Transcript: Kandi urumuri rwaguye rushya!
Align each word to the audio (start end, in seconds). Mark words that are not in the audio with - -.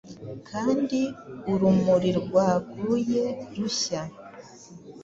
Kandi 0.49 0.99
urumuri 1.51 2.09
rwaguye 2.21 3.23
rushya! 3.55 4.01